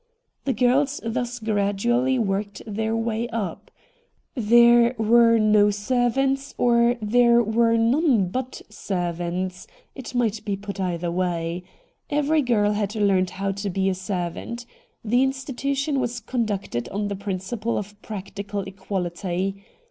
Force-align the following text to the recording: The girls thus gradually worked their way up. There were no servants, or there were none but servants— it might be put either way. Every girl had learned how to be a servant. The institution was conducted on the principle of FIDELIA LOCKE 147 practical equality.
The 0.45 0.53
girls 0.53 0.99
thus 1.03 1.37
gradually 1.37 2.17
worked 2.17 2.63
their 2.65 2.95
way 2.97 3.27
up. 3.29 3.69
There 4.33 4.95
were 4.97 5.37
no 5.37 5.69
servants, 5.69 6.55
or 6.57 6.95
there 7.03 7.43
were 7.43 7.77
none 7.77 8.29
but 8.29 8.63
servants— 8.67 9.67
it 9.93 10.15
might 10.15 10.43
be 10.43 10.55
put 10.55 10.79
either 10.79 11.11
way. 11.11 11.61
Every 12.09 12.41
girl 12.41 12.71
had 12.71 12.95
learned 12.95 13.29
how 13.29 13.51
to 13.51 13.69
be 13.69 13.89
a 13.89 13.93
servant. 13.93 14.65
The 15.05 15.21
institution 15.21 15.99
was 15.99 16.19
conducted 16.19 16.89
on 16.89 17.07
the 17.07 17.15
principle 17.15 17.77
of 17.77 17.85
FIDELIA 17.85 17.97
LOCKE 18.01 18.09
147 18.09 18.45
practical 18.47 18.61
equality. 18.63 19.63